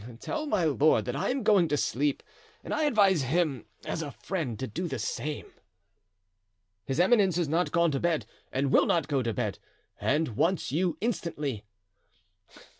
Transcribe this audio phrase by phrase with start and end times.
[0.19, 2.23] "Tell my lord that I'm going to sleep,
[2.63, 5.45] and I advise him, as a friend, to do the same."
[6.85, 9.59] "His eminence is not gone to bed and will not go to bed,
[9.99, 11.65] and wants you instantly."